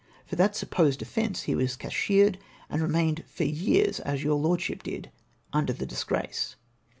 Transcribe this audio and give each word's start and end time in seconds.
For 0.25 0.35
that 0.35 0.55
supposed 0.55 1.03
offence 1.03 1.45
be 1.45 1.53
was 1.53 1.75
cashiered, 1.75 2.39
and 2.71 2.81
remained 2.81 3.23
for 3.27 3.43
years, 3.43 3.99
as 3.99 4.23
your 4.23 4.33
lordship 4.33 4.81
did, 4.81 5.11
under 5.53 5.73
tbe 5.73 5.87
disgrace. 5.89 6.55